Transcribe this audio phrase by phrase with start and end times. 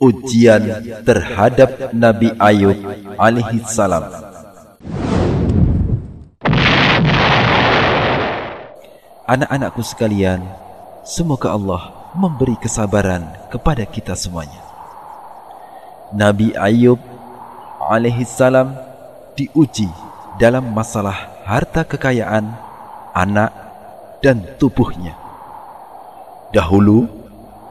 [0.00, 2.72] Ujian terhadap Nabi Ayub
[3.20, 4.08] alaihi salam.
[9.28, 10.40] Anak-anakku sekalian,
[11.04, 14.64] semoga Allah memberi kesabaran kepada kita semuanya.
[16.16, 16.96] Nabi Ayub
[17.84, 18.72] alaihi salam
[19.36, 19.92] diuji
[20.40, 22.48] dalam masalah harta kekayaan,
[23.12, 23.52] anak,
[24.24, 25.12] dan tubuhnya.
[26.56, 27.04] Dahulu,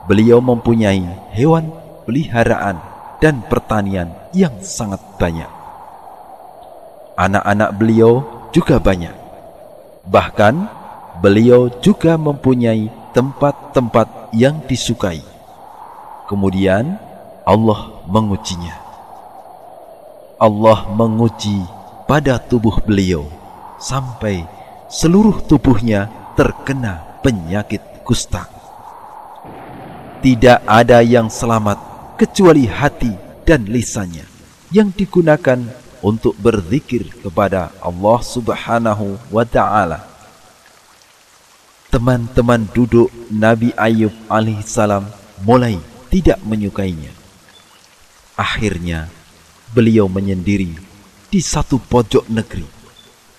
[0.06, 1.79] beliau mempunyai hewan
[2.10, 2.82] peliharaan
[3.22, 5.46] dan pertanian yang sangat banyak.
[7.14, 9.14] Anak-anak beliau juga banyak.
[10.10, 10.56] Bahkan
[11.22, 15.22] beliau juga mempunyai tempat-tempat yang disukai.
[16.26, 16.98] Kemudian
[17.46, 18.74] Allah mengujinya.
[20.42, 21.62] Allah menguji
[22.10, 23.30] pada tubuh beliau
[23.78, 24.50] sampai
[24.90, 28.50] seluruh tubuhnya terkena penyakit kusta.
[30.24, 31.89] Tidak ada yang selamat
[32.20, 33.16] kecuali hati
[33.48, 34.28] dan lisannya
[34.76, 35.56] yang digunakan
[36.04, 40.04] untuk berzikir kepada Allah Subhanahu wa taala.
[41.88, 45.08] Teman-teman duduk Nabi Ayub alaihissalam
[45.48, 45.80] mulai
[46.12, 47.16] tidak menyukainya.
[48.36, 49.08] Akhirnya
[49.72, 50.76] beliau menyendiri
[51.32, 52.68] di satu pojok negeri.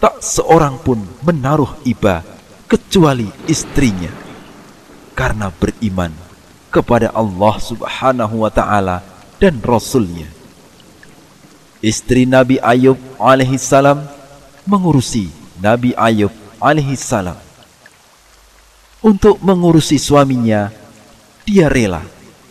[0.00, 2.24] Tak seorang pun menaruh iba
[2.64, 4.08] kecuali istrinya
[5.12, 6.29] karena beriman
[6.70, 9.02] kepada Allah Subhanahu wa taala
[9.42, 10.30] dan rasulnya.
[11.82, 14.06] Istri Nabi Ayub alaihi salam
[14.64, 16.30] mengurusi Nabi Ayub
[16.62, 17.36] alaihi salam.
[19.00, 20.68] Untuk mengurusi suaminya,
[21.48, 22.04] dia rela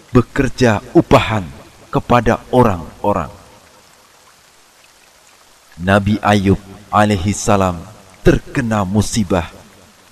[0.09, 1.45] bekerja upahan
[1.93, 3.29] kepada orang-orang.
[5.77, 6.57] Nabi Ayub
[6.89, 7.79] alaihi salam
[8.25, 9.47] terkena musibah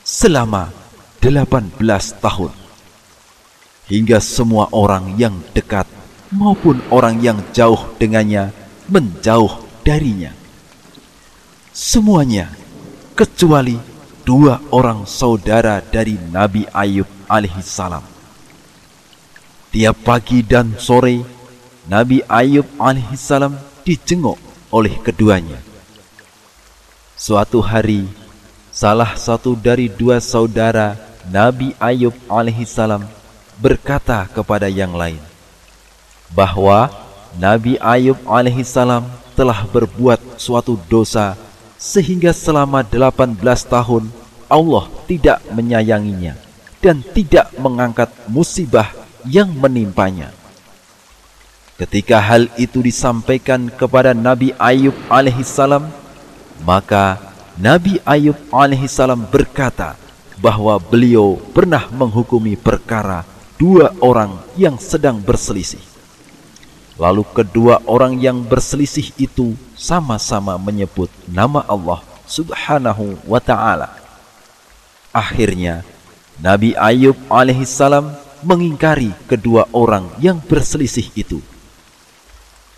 [0.05, 0.71] selama
[1.19, 1.73] 18
[2.21, 2.66] tahun
[3.87, 5.87] hingga semua orang yang dekat
[6.31, 8.51] maupun orang yang jauh dengannya
[8.91, 10.31] menjauh darinya.
[11.71, 12.51] Semuanya
[13.15, 13.79] kecuali
[14.27, 18.03] dua orang saudara dari Nabi Ayub alaihissalam.
[19.71, 21.23] Tiap pagi dan sore
[21.87, 23.55] Nabi Ayub alaihissalam
[23.87, 24.35] dijenguk
[24.67, 25.63] oleh keduanya.
[27.15, 28.03] Suatu hari,
[28.69, 30.99] salah satu dari dua saudara
[31.31, 33.16] Nabi Ayub alaihissalam
[33.57, 35.21] berkata kepada yang lain
[36.31, 36.93] bahwa
[37.37, 39.05] Nabi Ayub alaihissalam
[39.37, 41.37] telah berbuat suatu dosa
[41.77, 43.37] sehingga selama 18
[43.69, 44.09] tahun
[44.49, 46.33] Allah tidak menyayanginya
[46.81, 48.89] dan tidak mengangkat musibah
[49.27, 50.33] yang menimpanya.
[51.77, 55.85] Ketika hal itu disampaikan kepada Nabi Ayub alaihissalam,
[56.65, 57.21] maka
[57.53, 59.93] Nabi Ayub alaihissalam berkata
[60.41, 65.81] bahwa beliau pernah menghukumi perkara dua orang yang sedang berselisih.
[66.97, 73.93] Lalu kedua orang yang berselisih itu sama-sama menyebut nama Allah Subhanahu wa taala.
[75.13, 75.85] Akhirnya
[76.37, 78.13] Nabi Ayub alaihissalam
[78.45, 81.41] mengingkari kedua orang yang berselisih itu.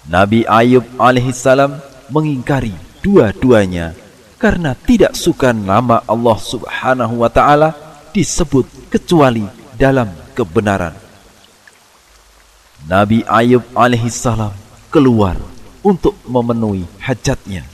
[0.07, 3.95] Nabi Ayub alaihissalam mengingkari dua-duanya
[4.39, 7.75] karena tidak suka nama Allah Subhanahu wa taala
[8.15, 9.43] disebut kecuali
[9.75, 10.95] dalam kebenaran.
[12.87, 14.55] Nabi Ayub alaihissalam
[14.87, 15.35] keluar
[15.83, 17.67] untuk memenuhi hajatnya.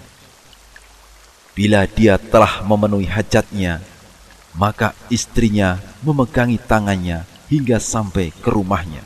[1.54, 3.86] Bila dia telah memenuhi hajatnya,
[4.58, 9.06] maka istrinya memegangi tangannya hingga sampai ke rumahnya.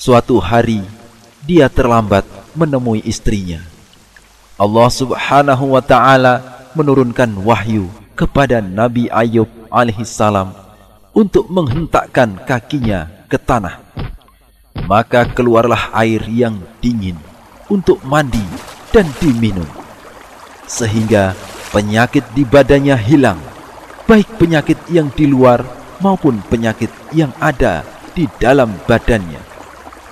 [0.00, 0.80] Suatu hari,
[1.44, 2.24] dia terlambat
[2.56, 3.60] menemui istrinya.
[4.56, 6.40] Allah subhanahu wa ta'ala
[6.72, 10.69] menurunkan wahyu kepada Nabi Ayub alaihissalam
[11.14, 13.82] untuk menghentakkan kakinya ke tanah.
[14.86, 17.18] Maka keluarlah air yang dingin
[17.70, 18.42] untuk mandi
[18.90, 19.66] dan diminum.
[20.66, 21.34] Sehingga
[21.74, 23.38] penyakit di badannya hilang,
[24.06, 25.62] baik penyakit yang di luar
[26.02, 29.38] maupun penyakit yang ada di dalam badannya.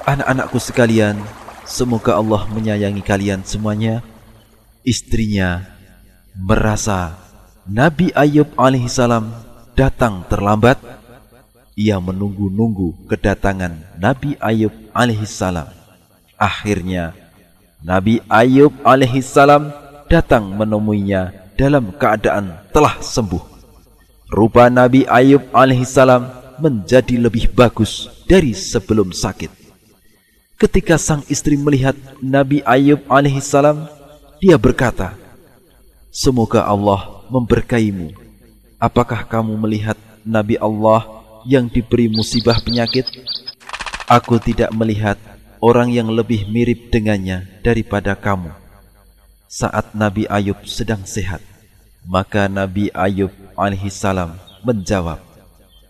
[0.06, 1.18] Anak-anakku sekalian,
[1.66, 4.00] semoga Allah menyayangi kalian semuanya.
[4.86, 5.68] Istrinya
[6.32, 7.18] merasa
[7.68, 9.47] Nabi Ayub alaihissalam
[9.78, 10.82] datang terlambat,
[11.78, 15.70] ia menunggu-nunggu kedatangan Nabi Ayub alaihissalam.
[16.34, 17.14] Akhirnya,
[17.78, 19.70] Nabi Ayub alaihissalam
[20.10, 23.38] datang menemuinya dalam keadaan telah sembuh.
[24.34, 26.26] Rupa Nabi Ayub alaihissalam
[26.58, 29.54] menjadi lebih bagus dari sebelum sakit.
[30.58, 33.86] Ketika sang istri melihat Nabi Ayub alaihissalam,
[34.42, 35.14] dia berkata,
[36.10, 38.27] Semoga Allah memberkaimu
[38.78, 41.02] Apakah kamu melihat Nabi Allah
[41.42, 43.10] yang diberi musibah penyakit?
[44.06, 45.18] Aku tidak melihat
[45.58, 48.54] orang yang lebih mirip dengannya daripada kamu.
[49.50, 51.42] Saat Nabi Ayub sedang sehat,
[52.06, 55.18] maka Nabi Ayub alaihissalam menjawab,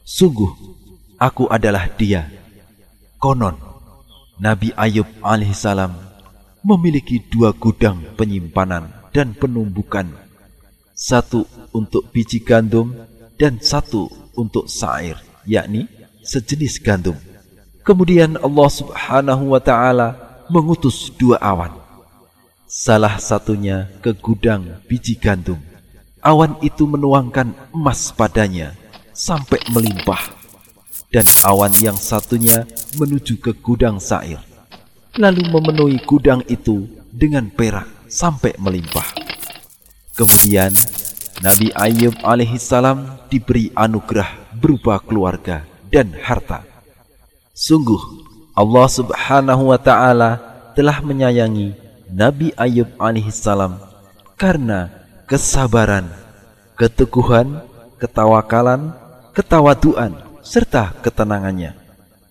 [0.08, 0.48] Sungguh,
[1.20, 2.24] aku adalah dia.
[3.20, 3.60] Konon,
[4.40, 5.92] Nabi Ayub alaihissalam
[6.64, 10.08] memiliki dua gudang penyimpanan dan penumbukan.
[10.96, 12.94] Satu untuk biji gandum
[13.38, 15.86] dan satu untuk sair, yakni
[16.22, 17.16] sejenis gandum.
[17.86, 20.08] Kemudian Allah Subhanahu wa taala
[20.52, 21.72] mengutus dua awan.
[22.68, 25.56] Salah satunya ke gudang biji gandum.
[26.20, 28.76] Awan itu menuangkan emas padanya
[29.16, 30.36] sampai melimpah.
[31.08, 32.68] Dan awan yang satunya
[33.00, 34.36] menuju ke gudang sair.
[35.16, 39.16] Lalu memenuhi gudang itu dengan perak sampai melimpah.
[40.12, 40.76] Kemudian
[41.38, 44.26] Nabi Ayub alaihissalam diberi anugerah
[44.58, 46.66] berupa keluarga dan harta.
[47.54, 48.26] Sungguh
[48.58, 50.42] Allah Subhanahu wa taala
[50.74, 51.78] telah menyayangi
[52.10, 53.78] Nabi Ayub alaihissalam
[54.34, 54.90] karena
[55.30, 56.10] kesabaran,
[56.74, 57.62] keteguhan,
[58.02, 58.90] ketawakalan,
[59.30, 61.78] ketawaduan serta ketenangannya.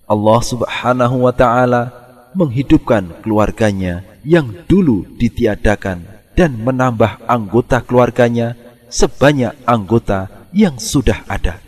[0.03, 1.95] Allah Subhanahu wa taala
[2.35, 6.03] menghidupkan keluarganya yang dulu ditiadakan
[6.35, 11.59] dan menambah anggota keluarganya sebanyak anggota yang sudah ada.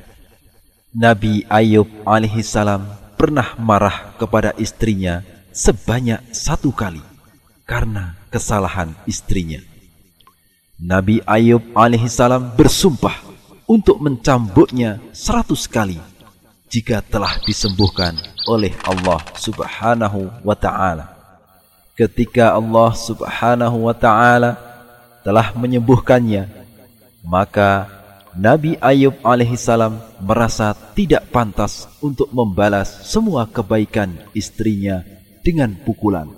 [0.90, 2.82] Nabi Ayub alaihissalam
[3.14, 5.22] pernah marah kepada istrinya
[5.54, 7.04] sebanyak satu kali
[7.68, 9.62] karena kesalahan istrinya.
[10.80, 13.14] Nabi Ayub alaihissalam bersumpah
[13.70, 16.02] untuk mencambuknya seratus kali
[16.72, 18.18] jika telah disembuhkan
[18.50, 21.14] oleh Allah subhanahu wa ta'ala.
[21.94, 24.58] Ketika Allah subhanahu wa ta'ala
[25.22, 26.48] telah menyembuhkannya,
[27.26, 28.00] maka
[28.38, 35.02] Nabi Ayub alaihissalam merasa tidak pantas untuk membalas semua kebaikan istrinya
[35.42, 36.30] dengan pukulan.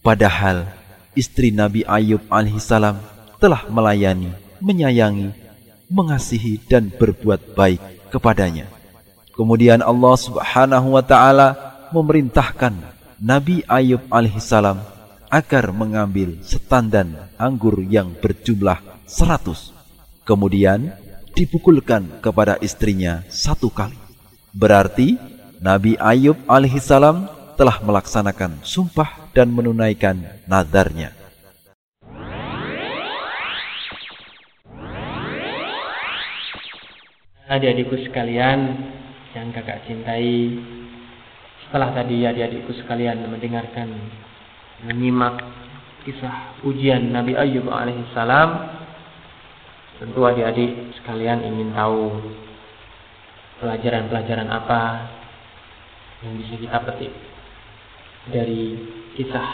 [0.00, 0.64] Padahal
[1.12, 2.96] istri Nabi Ayub alaihissalam
[3.36, 4.32] telah melayani,
[4.64, 5.36] menyayangi,
[5.92, 8.66] mengasihi dan berbuat baik kepadanya.
[9.36, 11.52] Kemudian Allah Subhanahu wa taala
[11.92, 12.72] memerintahkan
[13.20, 14.80] Nabi Ayub alaihissalam
[15.28, 19.75] agar mengambil setandan anggur yang berjumlah seratus.
[20.26, 20.90] Kemudian
[21.38, 23.94] dipukulkan kepada istrinya satu kali.
[24.50, 25.14] Berarti
[25.62, 30.18] Nabi Ayub alaihissalam telah melaksanakan sumpah dan menunaikan
[30.50, 31.14] nadarnya.
[37.46, 38.58] Adik-adikku sekalian
[39.30, 40.58] yang kakak cintai,
[41.62, 43.94] setelah tadi adik-adikku sekalian mendengarkan,
[44.82, 45.38] menyimak
[46.02, 48.75] kisah ujian Nabi Ayub alaihissalam,
[49.96, 52.12] Tentu adik-adik sekalian ingin tahu
[53.64, 54.80] pelajaran-pelajaran apa
[56.20, 57.12] yang bisa kita petik
[58.28, 58.76] dari
[59.16, 59.48] kisah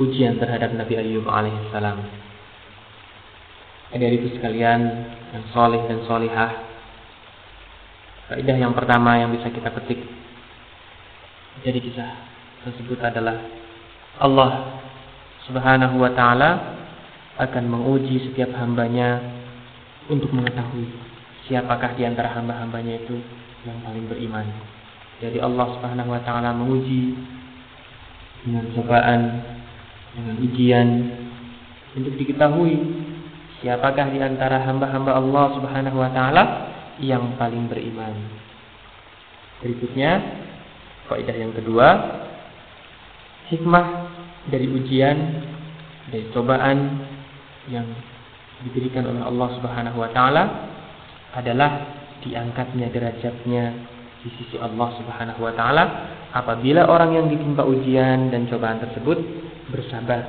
[0.00, 2.00] ujian terhadap Nabi Ayub alaihissalam.
[3.92, 4.80] Adik-adikku sekalian
[5.36, 6.66] yang soleh dan solihah,
[8.26, 10.02] Kaidah yang pertama yang bisa kita petik
[11.62, 12.10] dari kisah
[12.66, 13.38] tersebut adalah
[14.18, 14.82] Allah
[15.46, 16.74] Subhanahu wa taala
[17.38, 19.35] akan menguji setiap hambanya
[20.06, 20.86] untuk mengetahui
[21.46, 23.18] siapakah di antara hamba-hambanya itu
[23.66, 24.46] yang paling beriman.
[25.18, 27.16] Jadi Allah Subhanahu wa taala menguji
[28.44, 29.20] dengan cobaan,
[30.14, 30.88] dengan ujian
[31.96, 32.76] untuk diketahui
[33.64, 36.44] siapakah di antara hamba-hamba Allah Subhanahu wa taala
[37.00, 38.12] yang paling beriman.
[39.64, 40.20] Berikutnya,
[41.08, 41.88] kaidah yang kedua,
[43.48, 43.86] hikmah
[44.52, 45.16] dari ujian,
[46.12, 47.08] dari cobaan
[47.72, 47.88] yang
[48.64, 50.42] diberikan oleh Allah Subhanahu wa taala
[51.36, 51.70] adalah
[52.24, 53.64] diangkatnya derajatnya
[54.24, 55.84] di sisi Allah Subhanahu wa taala
[56.32, 59.18] apabila orang yang ditimpa ujian dan cobaan tersebut
[59.68, 60.24] bersabar.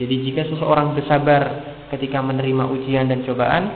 [0.00, 1.42] Jadi jika seseorang bersabar
[1.92, 3.68] ketika menerima ujian dan cobaan,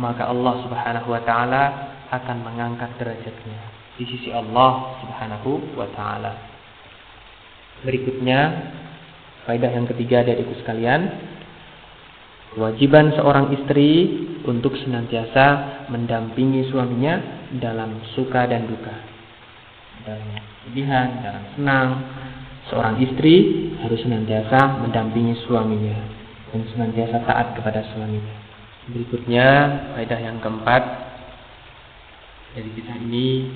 [0.00, 1.62] maka Allah Subhanahu wa taala
[2.10, 3.60] akan mengangkat derajatnya
[4.00, 6.32] di sisi Allah Subhanahu wa taala.
[7.84, 8.72] Berikutnya,
[9.44, 11.00] faedah yang ketiga dari sekalian,
[12.54, 13.90] Kewajiban seorang istri
[14.46, 17.18] untuk senantiasa mendampingi suaminya
[17.58, 18.94] dalam suka dan duka.
[20.06, 21.88] Dalam kesedihan, dalam senang,
[22.70, 25.98] seorang istri harus senantiasa mendampingi suaminya
[26.54, 28.36] dan senantiasa taat kepada suaminya.
[28.86, 29.48] Berikutnya,
[29.98, 30.82] faedah yang keempat
[32.54, 33.50] dari kisah ini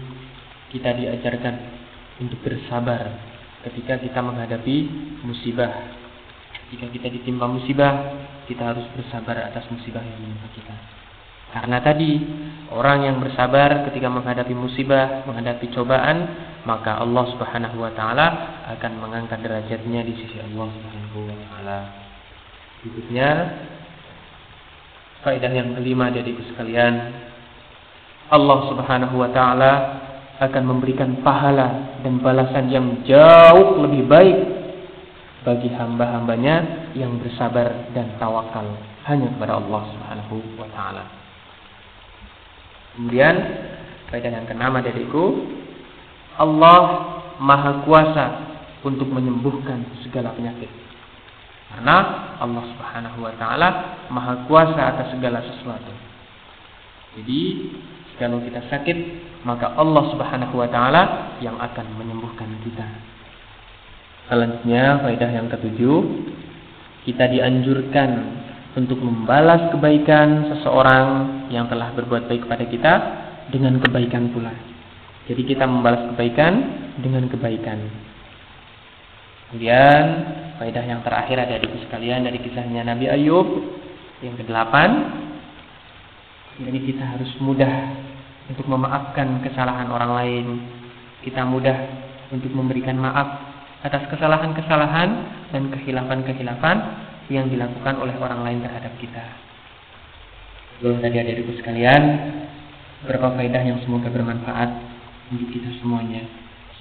[0.75, 1.55] kita diajarkan
[2.19, 3.15] untuk bersabar
[3.63, 4.77] ketika kita menghadapi
[5.23, 5.99] musibah
[6.69, 7.93] jika kita ditimpa musibah,
[8.49, 10.73] kita harus bersabar atas musibah yang menimpa kita.
[11.49, 12.17] Karena tadi
[12.73, 16.29] orang yang bersabar ketika menghadapi musibah, menghadapi cobaan,
[16.65, 18.27] maka Allah Subhanahu wa taala
[18.77, 21.79] akan mengangkat derajatnya di sisi Allah Subhanahu wa taala.
[22.85, 23.29] Berikutnya
[25.25, 26.95] faedah yang kelima dari sekalian,
[28.29, 29.73] Allah Subhanahu wa taala
[30.39, 34.58] akan memberikan pahala dan balasan yang jauh lebih baik
[35.47, 38.67] bagi hamba-hambanya yang bersabar dan tawakal
[39.07, 41.05] hanya kepada Allah Subhanahu wa taala.
[42.99, 43.35] Kemudian
[44.11, 45.25] faedah yang keenam adikku,
[46.39, 46.83] Allah
[47.39, 48.27] Maha Kuasa
[48.83, 50.71] untuk menyembuhkan segala penyakit.
[51.69, 51.97] Karena
[52.41, 53.69] Allah Subhanahu wa taala
[54.11, 55.93] Maha Kuasa atas segala sesuatu.
[57.19, 57.41] Jadi,
[58.19, 58.99] kalau kita sakit,
[59.47, 61.03] maka Allah Subhanahu wa taala
[61.39, 62.87] yang akan menyembuhkan kita.
[64.29, 65.99] Selanjutnya, faedah yang ketujuh,
[67.09, 68.11] kita dianjurkan
[68.77, 71.09] untuk membalas kebaikan seseorang
[71.49, 72.93] yang telah berbuat baik kepada kita
[73.49, 74.53] dengan kebaikan pula.
[75.25, 76.53] Jadi kita membalas kebaikan
[77.01, 77.81] dengan kebaikan.
[79.49, 80.05] Kemudian
[80.61, 83.49] faedah yang terakhir ada di sekalian dari kisahnya Nabi Ayub
[84.21, 84.91] yang kedelapan.
[86.61, 87.73] Jadi kita harus mudah
[88.53, 90.47] untuk memaafkan kesalahan orang lain.
[91.25, 91.77] Kita mudah
[92.29, 93.48] untuk memberikan maaf
[93.83, 95.11] atas kesalahan-kesalahan
[95.55, 96.79] dan kehilafan-kehilafan
[97.31, 99.25] yang dilakukan oleh orang lain terhadap kita.
[100.83, 102.03] Belum tadi ada ibu sekalian,
[103.05, 104.71] beberapa faedah yang semoga bermanfaat
[105.35, 106.25] untuk kita semuanya.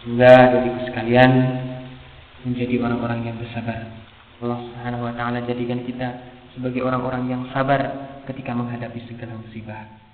[0.02, 1.32] Semoga ibu sekalian
[2.46, 3.92] menjadi orang-orang yang bersabar.
[4.38, 6.08] Allah Subhanahu wa taala jadikan kita
[6.54, 7.82] sebagai orang-orang yang sabar
[8.30, 10.07] ketika menghadapi segala musibah.